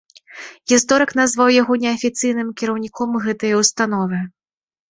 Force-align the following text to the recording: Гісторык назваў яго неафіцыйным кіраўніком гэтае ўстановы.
Гісторык 0.71 1.11
назваў 1.19 1.51
яго 1.61 1.77
неафіцыйным 1.83 2.49
кіраўніком 2.63 3.09
гэтае 3.27 3.53
ўстановы. 3.61 4.25